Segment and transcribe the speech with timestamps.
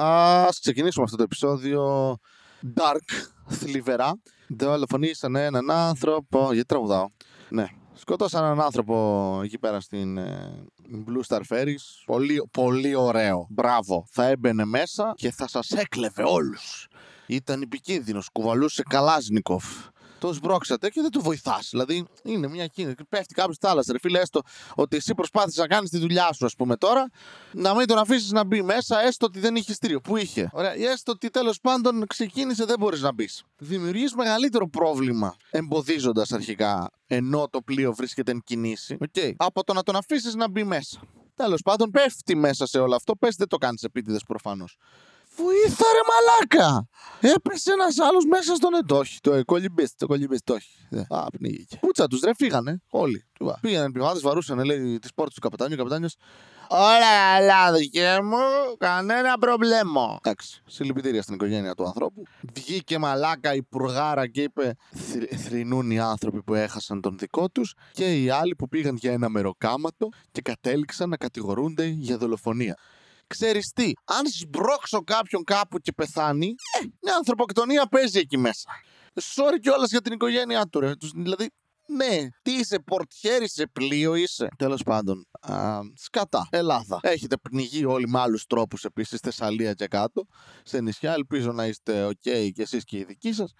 [0.00, 2.16] Ας ξεκινήσουμε αυτό το επεισόδιο
[2.74, 4.20] dark, θλιβερά.
[4.48, 6.52] Δολοφονήσαν έναν άνθρωπο.
[6.52, 7.06] Γιατί τραγουδάω;
[7.48, 7.66] Ναι.
[7.94, 10.64] Σκότωσαν έναν άνθρωπο εκεί πέρα στην ε,
[11.06, 12.02] Blue Star Ferries.
[12.06, 13.46] Πολύ, πολύ ωραίο.
[13.50, 14.06] Μπράβο.
[14.10, 16.88] Θα έμπαινε μέσα και θα σας έκλεβε όλους.
[17.26, 18.28] Ήταν επικίνδυνος.
[18.32, 19.64] Κουβαλούσε Καλάζνικοφ.
[20.18, 21.68] Το σμπρώξατε και δεν του βοηθάς.
[21.70, 22.94] Δηλαδή είναι μια κίνηση.
[23.08, 23.92] Πέφτει κάποιος στη θάλασσα.
[23.92, 24.40] Ρε φίλε, έστω
[24.74, 27.10] ότι εσύ προσπάθησες να κάνεις τη δουλειά σου, ας πούμε τώρα,
[27.52, 30.00] να μην τον αφήσεις να μπει μέσα, έστω ότι δεν είχε στήριο.
[30.00, 30.76] Πού είχε; Ωραία.
[30.76, 33.42] Ή έστω ότι τέλος πάντων ξεκίνησε, δεν μπορείς να μπεις.
[33.58, 38.96] Δημιουργείς μεγαλύτερο πρόβλημα εμποδίζοντας αρχικά ενώ το πλοίο βρίσκεται εν κινήσει.
[39.00, 39.32] Okay.
[39.36, 41.00] Από το να τον αφήσεις να μπει μέσα.
[41.34, 43.16] Τέλος πάντων, πέφτει μέσα σε όλο αυτό.
[43.16, 44.76] Πες δεν το κάνεις επίτηδες προφανώς.
[45.38, 46.88] Βοήθα ρε μαλάκα!
[47.20, 49.18] Έπεσε ένας άλλος μέσα στον εντόχι.
[49.20, 50.70] Το κολυμπίστ, το κολυμπίστ, όχι.
[51.08, 51.78] Α, πνίγηκε.
[51.80, 52.82] Πούτσα τους ρε, φύγανε.
[52.90, 53.24] Όλοι.
[53.60, 55.74] Πήγανε πιβάτε, βαρούσαν, λέει, τις πόρτες του καπετάνιου.
[55.74, 56.16] Ο καπετάνιος.
[56.70, 58.76] Ωραία, καλά, δικέ μου.
[58.78, 60.18] Κανένα προβλέμο.
[60.22, 60.62] Εντάξει.
[60.66, 62.22] Συλληπιτήρια στην οικογένεια του ανθρώπου.
[62.54, 64.74] Βγήκε μαλάκα η πουργάρα και είπε:
[65.44, 69.28] Θρυνούν οι άνθρωποι που έχασαν τον δικό τους και οι άλλοι που πήγαν για ένα
[69.28, 72.76] μεροκάματο και κατέληξαν να κατηγορούνται για δολοφονία.
[73.28, 78.70] Ξέρεις τι, αν σμπρώξω κάποιον κάπου και πεθάνει, ε, μια ανθρωποκτονία παίζει εκεί μέσα.
[79.14, 80.92] Sorry κιόλας για την οικογένειά του, ρε.
[81.14, 81.50] Δηλαδή,
[81.86, 84.48] ναι, τι είσαι, πορτιέρι σε πλοίο είσαι.
[84.56, 85.26] Τέλος πάντων.
[85.40, 86.48] Α, σκατά.
[86.50, 86.98] Ελλάδα.
[87.02, 90.26] Έχετε πνιγεί όλοι με άλλους τρόπους επίσης, Θεσσαλία και κάτω.
[90.62, 91.12] Σε νησιά.
[91.12, 93.52] Ελπίζω να είστε OK κι εσείς και οι δικοί σας.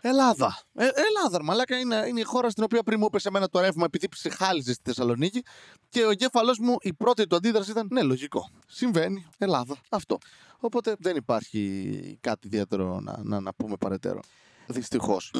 [0.00, 0.62] Ελλάδα.
[0.74, 3.84] Ε, Ελλάδα, μαλάκα είναι, είναι η χώρα στην οποία πριν μου έπεσε εμένα το ρεύμα
[3.84, 5.42] επειδή ψυχάλιζε στη Θεσσαλονίκη
[5.88, 8.48] και ο εγκέφαλός μου η πρώτη του αντίδραση ήταν ναι, λογικό.
[8.66, 9.26] Συμβαίνει.
[9.38, 9.76] Ελλάδα.
[9.88, 10.18] Αυτό.
[10.60, 14.20] Οπότε δεν υπάρχει κάτι ιδιαίτερο να, να, να πούμε παρετέρω.
[14.68, 15.34] Δυστυχώς.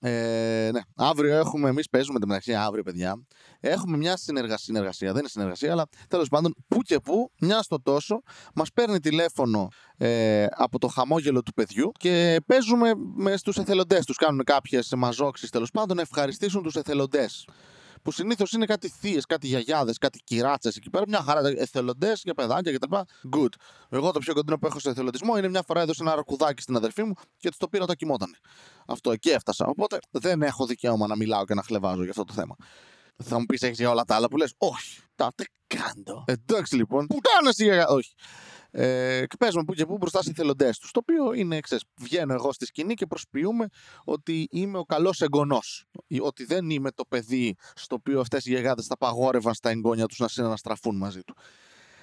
[0.00, 0.80] Ε, ναι.
[0.96, 3.26] Αύριο έχουμε, εμείς παίζουμε μεταξύ αύριο, παιδιά.
[3.60, 7.82] Έχουμε μια συνεργασία, συνεργασία δεν είναι συνεργασία, αλλά τέλος πάντων, που και που, μια στο
[7.82, 8.22] τόσο,
[8.54, 14.16] μας παίρνει τηλέφωνο ε, από το χαμόγελο του παιδιού και παίζουμε με στους εθελοντές τους.
[14.16, 17.46] Κάνουν κάποιες μαζόξεις τέλος πάντων να ευχαριστήσουν τους εθελοντές
[18.02, 21.04] που συνήθως είναι κάτι θείες, κάτι γιαγιάδες, κάτι κυράτσες εκεί πέρα.
[21.08, 22.96] Μια χαρά εθελοντές για παιδάκια κτλ.
[23.36, 23.52] Good.
[23.88, 26.76] Εγώ το πιο κοντινό που έχω σε εθελοντισμό είναι μια φορά έδωσε ένα αρκουδάκι στην
[26.76, 28.36] αδερφή μου και το πήρα το κοιμόταν.
[28.86, 29.66] Αυτό εκεί έφτασα.
[29.66, 32.56] Οπότε δεν έχω δικαίωμα να μιλάω και να χλεβάζω για αυτό το θέμα.
[33.24, 35.00] Θα μου πεις έχεις όλα τα άλλα που λες; Όχι.
[35.14, 36.24] Τότε κάντο.
[36.26, 37.06] Εντάξει λοιπόν.
[37.06, 38.14] Πουτάνα η Όχι
[38.70, 40.90] ε, και παίζουμε που και που μπροστά σε εθελοντές τους.
[40.90, 43.66] Το οποίο είναι, ξέρεις, βγαίνω εγώ στη σκηνή και προσποιούμε
[44.04, 45.84] ότι είμαι ο καλός εγγονός.
[46.20, 50.18] Ότι δεν είμαι το παιδί στο οποίο αυτές οι γεγάδες θα παγόρευαν στα εγγόνια τους
[50.18, 51.34] να συναναστραφούν μαζί του.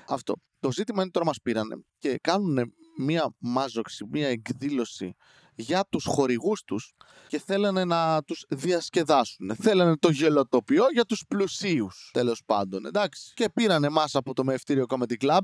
[0.07, 0.35] Αυτό.
[0.59, 5.15] Το ζήτημα είναι τώρα μας πήρανε και κάνουν μία μάζοξη, μία εκδήλωση
[5.55, 6.93] για τους χορηγούς τους
[7.27, 9.55] και θέλανε να τους διασκεδάσουν.
[9.55, 13.31] Θέλανε το γελοτοπιό για τους πλουσίους, τέλος πάντων, εντάξει.
[13.33, 15.39] Και πήρανε εμάς από το Μευτήριο Comedy Club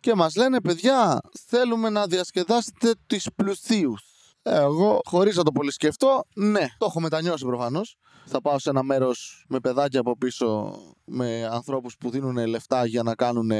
[0.00, 4.15] και μας λένε, παιδιά, θέλουμε να διασκεδάσετε τις πλουσίους.
[4.48, 7.96] Εγώ, χωρίς να το πολύ σκεφτώ, ναι, το έχω μετανιώσει προφανώς.
[8.26, 13.02] Θα πάω σε ένα μέρος με παιδάκια από πίσω, με ανθρώπους που δίνουν λεφτά για
[13.02, 13.50] να κάνουν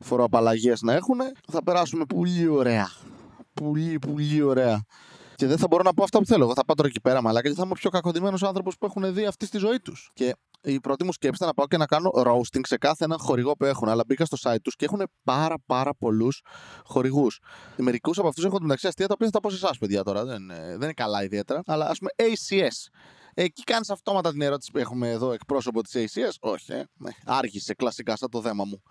[0.00, 1.18] φοροαπαλλαγές να έχουν.
[1.52, 2.90] Θα περάσουμε πολύ ωραία
[3.62, 4.84] πολύ, πολύ ωραία.
[5.34, 6.44] Και δεν θα μπορώ να πω αυτά που θέλω.
[6.44, 8.86] Εγώ θα πάω τώρα εκεί πέρα, μαλάκα, και θα είμαι ο πιο κακοδημένος άνθρωπος που
[8.86, 10.10] έχουν δει αυτή στη ζωή τους.
[10.12, 13.18] Και η πρώτη μου σκέψη ήταν να πάω και να κάνω roasting σε κάθε έναν
[13.18, 13.88] χορηγό που έχουν.
[13.88, 16.42] Αλλά μπήκα στο site τους και έχουν πάρα πάρα πολλούς
[16.84, 17.40] χορηγούς.
[17.76, 20.24] Μερικούς από αυτούς έχουν μεταξύ αστεία τα οποία θα τα πω σε εσάς, παιδιά τώρα.
[20.24, 21.62] Δεν, δεν είναι καλά ιδιαίτερα.
[21.66, 22.90] Αλλά ας πούμε ACS.
[23.34, 26.32] Εκεί κάνεις αυτόματα την ερώτηση που έχουμε εδώ εκπρόσωπο της ACS.
[26.40, 26.84] Όχι, ε.
[26.96, 28.82] Ναι, άργησε κλασικά σαν το θέμα μου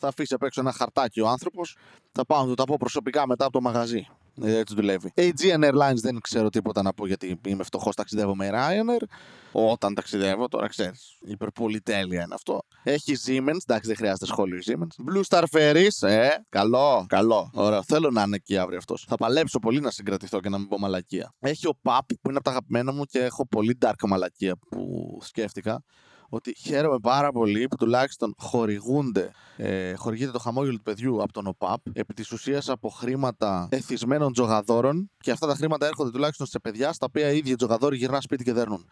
[0.00, 1.76] θα αφήσει απ' έξω ένα χαρτάκι ο άνθρωπος.
[2.12, 4.06] Θα πάω να του τα πω προσωπικά μετά από το μαγαζί.
[4.42, 5.12] Ε, έτσι δουλεύει.
[5.16, 9.04] Aegean Airlines δεν ξέρω τίποτα να πω γιατί είμαι φτωχός, ταξιδεύω με Ryanair.
[9.52, 11.18] Όταν ταξιδεύω, τώρα ξέρεις.
[11.20, 12.62] Υπερπολιτέλεια είναι αυτό.
[12.82, 15.12] Έχει Siemens, εντάξει δεν χρειάζεται σχόλιο Siemens.
[15.12, 17.50] Blue Star Ferries, ε, καλό, καλό.
[17.54, 19.04] Ωραία, θέλω να είναι εκεί αύριο αυτός.
[19.08, 21.34] Θα παλέψω πολύ να συγκρατηθώ και να μην πω μαλακία.
[21.38, 25.18] Έχει ο PAP που είναι από τα αγαπημένα μου και έχω πολύ dark μαλακία που
[25.22, 25.84] σκέφτηκα
[26.30, 31.46] ότι χαίρομαι πάρα πολύ που τουλάχιστον χορηγούνται, ε, χορηγείται το χαμόγελο του παιδιού από τον
[31.46, 36.58] ΟΠΑΠ επί της ουσίας από χρήματα εθισμένων τζογαδόρων και αυτά τα χρήματα έρχονται τουλάχιστον σε
[36.58, 38.88] παιδιά στα οποία οι ίδιοι τζογαδόροι γυρνά σπίτι και δέρνουν.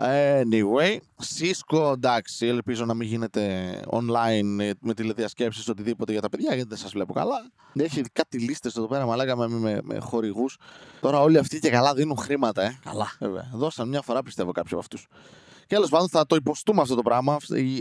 [0.00, 0.96] Anyway,
[1.38, 6.78] Cisco εντάξει, ελπίζω να μην γίνεται online με τηλεδιασκέψεις οτιδήποτε για τα παιδιά γιατί δεν
[6.78, 7.50] σας βλέπω καλά.
[7.74, 10.58] Έχει κάτι λίστες εδώ πέρα μαλάκα με, με, με χορηγούς.
[11.00, 12.78] Τώρα όλοι αυτοί και καλά δίνουν χρήματα, ε.
[12.84, 13.50] Καλά, βέβαια.
[13.54, 14.82] Δώσαν μια φορά πιστεύω κάποιοι από
[15.74, 15.88] αυτούς.
[15.88, 17.36] Τέλο πάντων, θα το υποστούμε αυτό το πράγμα.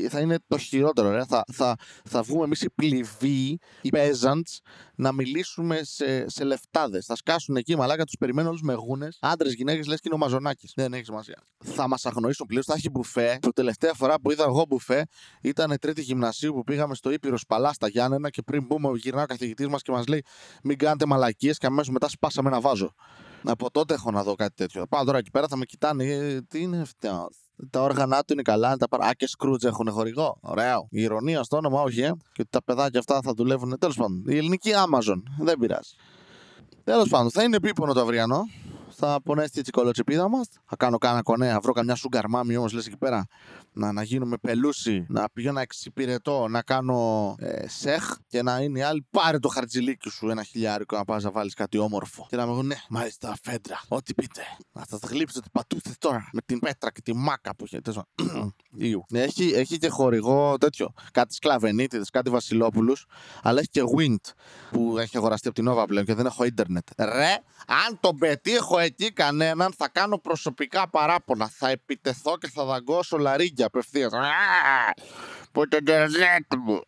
[0.10, 1.12] Θα είναι το χειρότερο.
[1.12, 1.26] Ρε.
[1.26, 4.58] Θα, θα, θα βγούμε εμείς οι πληβοί, οι peasants,
[4.96, 7.06] να μιλήσουμε σε, σε λεφτάδες.
[7.06, 9.18] Θα σκάσουν εκεί μαλάκα, τους περιμένουν όλους με γούνες.
[9.22, 10.72] Άντρες, γυναίκες, λες και είναι ο Μαζονάκης.
[10.76, 11.44] Δεν έχει σημασία.
[11.64, 12.66] Θα μας αγνοήσουν πλήρως.
[12.66, 13.38] Θα έχει μπουφέ.
[13.42, 15.06] Το τελευταία φορά που είδα εγώ μπουφέ
[15.42, 19.26] ήταν τρίτη γυμνασίου που πήγαμε στο Ήπειρος Σπαλά στα Γιάννενα και πριν μπούμε, γυρνά ο
[19.26, 20.24] καθηγητής μας και μας λέει:
[20.64, 22.94] Μην κάνετε μαλακίες και αμέσως μετά σπάσαμε ένα βάζο.
[23.50, 24.88] Από τότε έχω να δω κάτι τέτοιο.
[24.88, 26.04] Πάω τώρα εκεί πέρα, θα με κοιτάνε.
[26.04, 27.28] Ε, τι είναι αυτό.
[27.70, 28.78] Τα όργανα του είναι καλά.
[28.78, 29.06] Τα παρά...
[29.06, 30.38] Α, και Σκρούτζ έχουν χορηγό.
[30.42, 30.88] Ωραίο.
[30.90, 32.12] Η ηρωνία στο όνομα, όχι, ε.
[32.32, 33.78] Και ότι τα παιδάκια αυτά θα δουλεύουν.
[33.80, 34.24] Τέλος πάντων.
[34.28, 35.22] Η ελληνική Amazon.
[35.40, 35.96] Δεν πειράζει.
[36.84, 38.44] Τέλος πάντων, θα είναι επίπονο το αυριανό
[39.00, 40.48] θα πονέσει έτσι η κολοτσεπίδα μας.
[40.66, 43.26] Θα κάνω κάνα κονέα, βρω καμιά σούγκαρ μάμι όμως λες εκεί πέρα.
[43.78, 48.80] Να, να γίνουμε πελούσι, να πηγαίνω να εξυπηρετώ, να κάνω ε, σεχ και να είναι
[48.80, 49.08] οι άλλοι.
[49.10, 52.26] Πάρε το χαρτζιλίκι σου ένα χιλιάρικο να πας να βάλεις κάτι όμορφο.
[52.30, 54.42] Και να με ναι, μάλιστα φέντρα, ό,τι πείτε.
[54.72, 57.94] Να σα γλύψετε πατούθε τώρα με την πέτρα και τη μάκα που έχετε.
[59.10, 60.94] ναι, έχει, έχει και χορηγό τέτοιο.
[61.12, 63.06] Κάτι σκλαβενίτιδες, κάτι βασιλόπουλους,
[63.42, 64.32] αλλά έχει και Wind
[64.72, 66.88] που έχει αγοραστεί από την Nova πλέον και δεν έχω ίντερνετ.
[66.98, 67.38] Ρε,
[67.88, 71.48] αν τον πετύχω εκεί κανέναν, θα κάνω προσωπικά παράπονα.
[71.48, 74.12] Θα επιτεθώ και θα δαγκώσω λαρίκια απευθείας.
[75.52, 76.82] Που το ίντερνετ μου.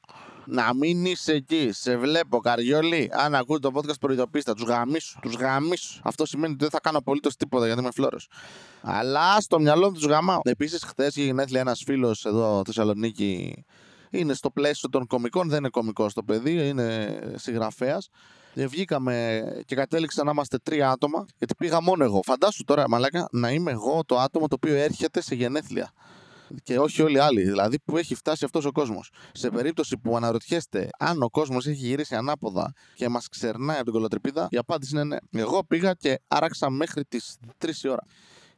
[0.46, 1.70] Να μην είσαι εκεί.
[1.72, 3.10] Σε βλέπω, Καριόλι.
[3.14, 4.54] Αν ακούτε το podcast, προειδοποιήστε.
[4.54, 5.20] Τους γαμίσου.
[5.20, 6.00] Τους γαμίσου.
[6.04, 8.30] Αυτό σημαίνει ότι δεν θα κάνω απολύτως τίποτα γιατί είμαι φλόρος.
[8.82, 10.40] Αλλά στο μυαλό μου τους γαμάω.
[10.44, 13.66] Επίσης, χθες είχε γενέθλια ένας φίλος εδώ Θεσσαλονίκη.
[14.10, 18.10] Είναι στο πλαίσιο των κομικών, δεν είναι κομικό το παιδί, είναι συγγραφέας.
[18.54, 22.22] Ε, βγήκαμε και κατέληξα να είμαστε τρία άτομα, γιατί πήγα μόνο εγώ.
[22.26, 25.92] Φαντάσου τώρα, μαλάκα, να είμαι εγώ το άτομο το οποίο έρχεται σε γενέθλια.
[26.64, 29.12] Και όχι όλοι οι άλλοι, δηλαδή που έχει φτάσει αυτός ο κόσμος.
[29.32, 33.94] Σε περίπτωση που αναρωτιέστε αν ο κόσμος έχει γυρίσει ανάποδα και μας ξερνάει από την
[33.94, 35.42] κολοτρυπίδα, η απάντηση είναι ναι.
[35.42, 38.04] Εγώ πήγα και άραξα μέχρι τις 3 η ώρα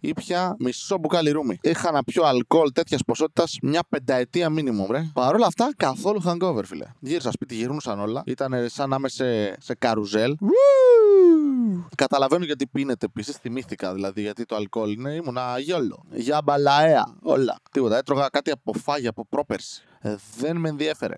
[0.02, 1.58] ήπια μισό μπουκάλι ρούμι.
[1.62, 5.10] Είχα να πιω αλκοόλ τέτοιας ποσότητας μια πενταετία μήνυμο, βρε.
[5.14, 6.86] Παρ' όλα αυτά, καθόλου hangover, φίλε.
[7.00, 8.24] Γύρισα σπίτι, γυρνούσαν όλα.
[8.26, 10.36] Ήταν σαν να είμαι σε, σε καρουζέλ.
[11.96, 13.36] Καταλαβαίνω γιατί πίνετε επίσης.
[13.36, 15.14] Θυμήθηκα δηλαδή γιατί το αλκοόλ είναι.
[15.14, 16.04] Ήμουνα γιόλο.
[16.12, 17.16] Για μπαλαέα.
[17.22, 17.60] Όλα.
[17.72, 17.98] Τίποτα.
[17.98, 19.84] Έτρωγα κάτι από φάγια από πρόπερση.
[20.02, 21.16] Ε, δεν με ενδιέφερε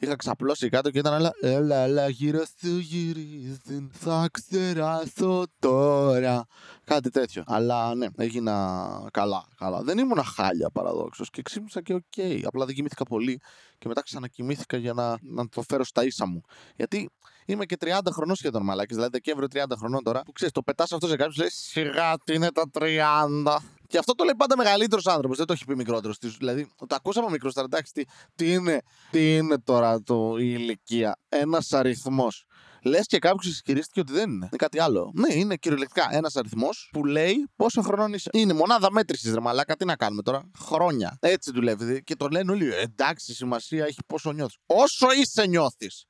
[0.00, 1.30] είχα ξαπλώσει κάτω και ήταν άλλα.
[1.40, 3.90] Έλα, έλα, γύρω σου γυρίζουν.
[3.92, 6.46] Θα ξεράσω τώρα.
[6.84, 7.42] Κάτι τέτοιο.
[7.46, 9.44] Αλλά ναι, έγινα καλά.
[9.56, 9.82] καλά.
[9.82, 12.02] Δεν ήμουν χάλια παραδόξως και ξύπνησα και OK.
[12.16, 12.40] Okay.
[12.44, 13.40] Απλά δεν κοιμήθηκα πολύ
[13.78, 16.40] και μετά ξανακοιμήθηκα για να, να το φέρω στα ίσα μου.
[16.76, 17.10] Γιατί
[17.46, 18.94] είμαι και 30 χρονών σχεδόν μαλάκα.
[18.94, 20.22] Δηλαδή Δεκέμβριο 30 χρονών τώρα.
[20.22, 23.56] Που ξέρεις, το πετάς αυτό σε κάποιους λέει σιγά τι είναι τα 30.
[23.90, 25.36] Και αυτό το λέει πάντα μεγαλύτερος άνθρωπος.
[25.36, 26.18] Δεν το έχει πει μικρότερος.
[26.38, 27.66] Δηλαδή, το ακούσαμε μικρό τώρα.
[27.70, 28.02] Εντάξει, τι,
[28.34, 31.16] τι, είναι, τι είναι τώρα το, η ηλικία.
[31.28, 32.44] Ένας αριθμός.
[32.82, 34.34] Λες και κάποιος ισχυρίστηκε ότι δεν είναι.
[34.34, 35.12] Είναι κάτι άλλο.
[35.14, 38.30] Ναι, είναι κυριολεκτικά ένας αριθμός που λέει πόσο χρονών είσαι.
[38.32, 39.76] Είναι μονάδα μέτρησης, ρε Μαλάκα.
[39.76, 40.50] Τι να κάνουμε τώρα.
[40.58, 41.16] Χρόνια.
[41.20, 42.02] Έτσι δουλεύει.
[42.02, 42.74] Και το λένε όλοι.
[42.74, 44.56] Εντάξει, σημασία έχει πόσο νιώθεις.
[44.66, 46.04] Όσο είσαι νιώθεις.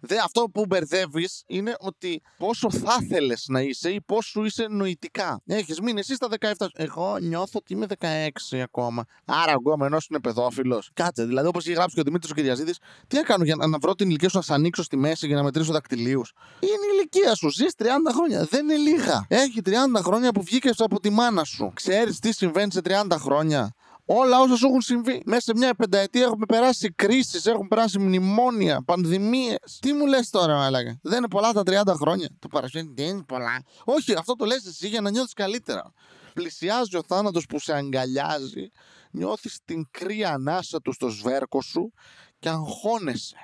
[0.00, 5.40] Δε, αυτό που μπερδεύεις είναι ότι πόσο θα ήθελε να είσαι ή πόσο είσαι νοητικά.
[5.46, 6.66] Έχεις μείνει εσύ στα 17.
[6.72, 9.04] Εγώ νιώθω ότι είμαι 16 ακόμα.
[9.24, 10.90] Άρα, εγώ ενώ είναι παιδόφιλος.
[10.94, 13.78] Κάτσε, δηλαδή όπως είχε γράψει και ο Δημήτρης ο Κυριαζίδης, τι να κάνω για να
[13.78, 16.94] βρω την ηλικία σου να σε ανοίξω στη μέση για να μετρήσω δακτυλίους; Είναι η
[16.94, 17.48] ηλικία σου.
[17.48, 18.44] Ζεις 30 χρόνια.
[18.44, 19.26] Δεν είναι λίγα.
[19.28, 19.70] Έχει 30
[20.02, 21.72] χρόνια που βγήκες από τη μάνα σου.
[21.74, 25.22] Ξέρεις τι συμβαίνει σε 30 χρόνια; Όλα όσα σου έχουν συμβεί.
[25.24, 29.78] Μέσα σε μια πενταετία έχουμε περάσει κρίσεις, έχουν περάσει μνημόνια, πανδημίες.
[29.80, 32.28] Τι μου λες τώρα, Μαλάκα; Δεν είναι πολλά τα 30 χρόνια.
[32.38, 33.62] Το παρασύγει δεν είναι πολλά.
[33.84, 35.92] Όχι, αυτό το λες εσύ για να νιώθεις καλύτερα.
[36.34, 38.70] Πλησιάζει ο θάνατος που σε αγκαλιάζει,
[39.10, 41.92] νιώθεις την κρύα ανάσα του στο σβέρκο σου
[42.38, 43.36] και αγχώνεσαι.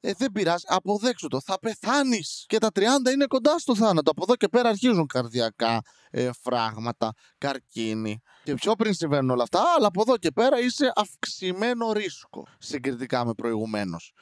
[0.00, 1.40] Ε, δεν πειράζει, αποδέξου το.
[1.40, 2.44] Θα πεθάνεις.
[2.46, 4.10] Και τα 30 είναι κοντά στο θάνατο.
[4.10, 8.20] Από εδώ και πέρα αρχίζουν καρδιακά ε, φράγματα, καρκίνη.
[8.44, 13.24] Και πιο πριν συμβαίνουν όλα αυτά, αλλά από εδώ και πέρα είσαι αυξημένο ρίσκο συγκριτικά
[13.24, 14.12] με προηγουμένως.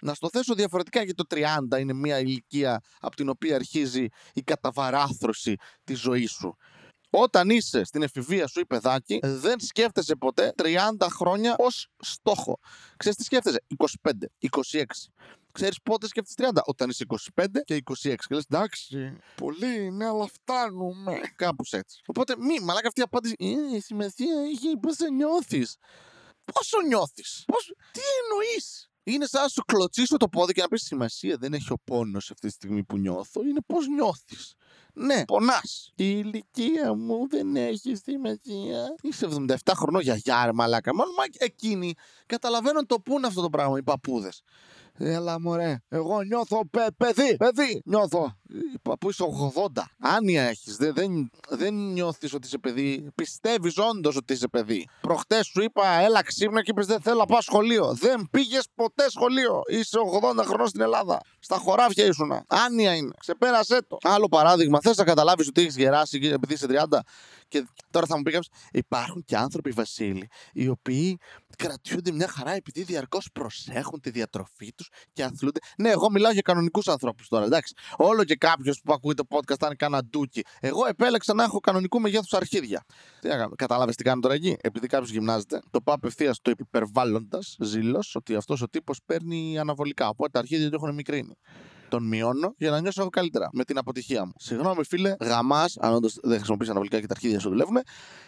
[0.00, 1.36] Να στο θέσω διαφορετικά γιατί το
[1.70, 6.56] 30 είναι μια ηλικία από την οποία αρχίζει η καταβαράθρωση της ζωής σου.
[7.16, 12.58] Όταν είσαι στην εφηβεία σου ή παιδάκι, δεν σκέφτεσαι ποτέ 30 χρόνια ως στόχο.
[12.96, 13.64] Ξέρεις τι σκέφτεσαι,
[14.02, 14.84] 25, 26.
[15.52, 17.04] Ξέρεις πότε σκέφτεσαι 30, όταν είσαι
[17.34, 18.26] 25 και 26.
[18.26, 21.20] Και λες, εντάξει, πολύ είναι, αλλά φτάνουμε.
[21.36, 22.00] Κάπως έτσι.
[22.06, 23.34] Οπότε, μη, μαλάκα αυτή η απάντηση.
[23.38, 25.76] Ε, η σημασία έχει πώς θα νιώθεις.
[26.52, 27.44] Πόσο νιώθεις,
[27.92, 31.72] τι εννοείς; Είναι σαν να σου κλωτσίσω το πόδι και να πεις σημασία δεν έχει
[31.72, 33.42] ο πόνος αυτή τη στιγμή που νιώθω.
[33.42, 34.54] Είναι πώς νιώθεις.
[34.94, 35.92] Ναι, πονάς.
[35.94, 38.94] Η ηλικία μου δεν έχει σημασία.
[39.02, 40.94] Είσαι 77 χρονών για γιάρ, μαλάκα.
[40.94, 41.94] Μόνο εκείνοι
[42.26, 44.42] καταλαβαίνουν το πού είναι αυτό το πράγμα, οι παππούδες.
[44.98, 48.38] Έλα μωρέ, εγώ νιώθω παι, παιδί, παιδί, νιώθω.
[49.00, 49.24] που είσαι
[49.74, 49.82] 80.
[49.98, 50.76] Άνοια έχεις.
[50.76, 53.08] Δεν, δεν, δεν νιώθεις ότι είσαι παιδί.
[53.14, 54.88] Πιστεύεις όντως ότι είσαι παιδί.
[55.00, 57.92] Προχτές σου είπα, έλα ξύπνα και είπες δεν θέλω να πάω σχολείο.
[57.94, 59.60] Δεν πήγες ποτέ σχολείο.
[59.68, 59.98] Είσαι
[60.38, 61.20] 80 χρονών στην Ελλάδα.
[61.38, 62.44] Στα χωράφια ήσουν.
[62.46, 63.12] Άνοια είναι.
[63.18, 63.98] Ξεπέρασέ το.
[64.02, 64.78] Άλλο παράδειγμα.
[64.82, 66.98] Θες να καταλάβεις ότι έχεις γεράσει επειδή είσαι 30
[67.54, 71.18] και τώρα θα μου πει κάποιος, υπάρχουν και άνθρωποι, Βασίλη, οι οποίοι
[71.58, 75.60] κρατιούνται μια χαρά επειδή διαρκώς προσέχουν τη διατροφή τους και αθλούνται.
[75.78, 77.74] Ναι, εγώ μιλάω για κανονικούς ανθρώπους τώρα, εντάξει.
[77.96, 80.42] Όλο και κάποιος που ακούει το podcast θα είναι κανένα ντούκι.
[80.60, 82.84] Εγώ επέλεξα να έχω κανονικού μεγέθους αρχίδια.
[83.56, 88.34] Κατάλαβες τι κάνω τώρα εκεί; Επειδή κάποιος γυμνάζεται, το πάω απευθείας στο υπερβάλλοντας ζήλος ότι
[88.34, 90.08] αυτός ο τύπος παίρνει αναβολικά.
[90.08, 91.36] Οπότε τα αρχίδια του έχουν μικρύνει
[91.94, 94.32] τον μειώνω για να νιώσω εγώ καλύτερα με την αποτυχία μου.
[94.36, 97.76] Συγγνώμη, φίλε, γαμάς, αν όντως δεν χρησιμοποιείς αναβολικά και τα αρχίδια σου δουλεύουν.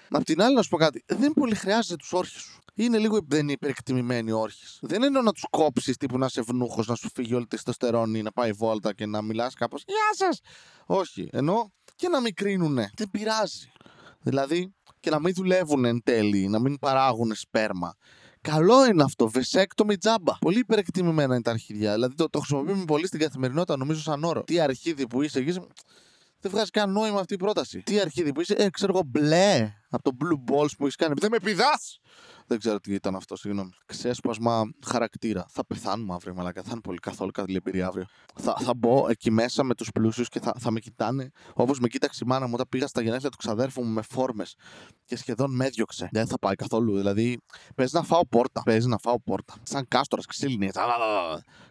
[0.09, 2.61] Απ' την άλλη, να σου πω κάτι, δεν πολύ χρειάζεται τους όρχες σου.
[2.75, 4.79] Είναι λίγο δεν υπερεκτιμημένοι όρχες.
[4.83, 8.23] Δεν εννοώ να τους κόψεις τύπου να είσαι ευνούχος, να σου φύγει όλη τη στοστερόνη,
[8.23, 9.85] να πάει βόλτα και να μιλάς κάπως.
[9.87, 10.41] Γεια σας!
[10.87, 11.29] Όχι.
[11.33, 12.91] Ενώ και να μικρίνουνε.
[12.97, 13.73] Δεν πειράζει.
[14.21, 17.95] Δηλαδή και να μην δουλεύουν εν τέλει, να μην παράγουν σπέρμα.
[18.51, 19.29] Καλό είναι αυτό.
[19.29, 20.39] Βεσέκτομη τζάμπα.
[20.39, 21.93] Πολύ υπερεκτιμημένα είναι τα αρχίδια.
[21.93, 24.43] Δηλαδή το, το χρησιμοποιούμε πολύ στην καθημερινότητα, νομίζω, σαν όρο.
[24.43, 25.53] Τι αρχίδι που είσαι, εκεί.
[26.41, 27.83] Δεν βγάζει καν νόημα αυτή η πρόταση.
[27.83, 31.15] Τι αρχίδι που είσαι, ε, ξέρω εγώ, μπλε από το blue balls που έχεις κάνει.
[31.17, 32.01] Δεν με πηδάς!
[32.47, 33.71] Δεν ξέρω τι ήταν αυτό, συγγνώμη.
[33.87, 35.47] Ξέσπασμα χαρακτήρα.
[35.49, 36.63] Θα πεθάνουμε αύριο, μαλακά.
[36.63, 38.07] Θα είναι πολύ καθόλου καλή εμπειρία αύριο.
[38.35, 41.89] Θα, θα μπω εκεί μέσα με τους πλούσιους και θα, θα με κοιτάνε όπως με
[41.89, 44.57] κοίταξε η μάνα μου όταν πήγα στα γενέθλια του ξαδέρφου μου με φόρμες
[45.05, 46.09] και σχεδόν με έδιωξε.
[46.13, 46.97] Δεν θα πάει καθόλου.
[46.97, 47.39] Δηλαδή,
[47.75, 48.63] παίζει να φάω πόρτα.
[48.65, 49.55] Παίζει να φάω πόρτα.
[49.63, 50.71] Σαν κάστορας ξύλινη.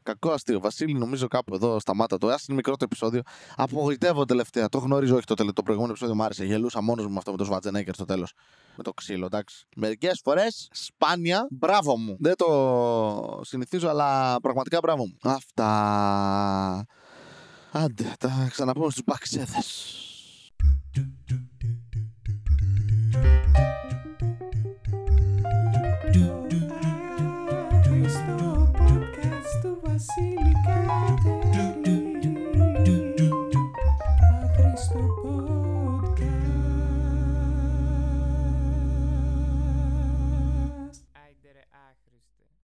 [0.04, 0.60] Κακό αστείο.
[0.60, 2.28] Βασίλη, νομίζω κάπου εδώ σταμάτα το.
[2.28, 3.22] Α είναι μικρό το επεισόδιο.
[3.56, 4.70] Απογοητεύω τελευταία.
[4.70, 6.46] Το γνωρίζω, όχι το, το προηγούμενο επεισόδιο μου άρεσε.
[6.46, 8.34] Γελούσα μόνος μου με αυτό με το Σβατζενέκερ στο τέλος.
[8.78, 9.66] Με το ξύλο, εντάξει.
[9.76, 12.18] Μερικές φορές σπάνια, μπράβο μου.
[12.20, 15.18] Δεν το συνηθίζω, αλλά πραγματικά μπράβο μου.
[15.22, 16.86] Αυτά.
[17.72, 20.00] Άντε, τα ξαναπούμε στους μπαξέδες.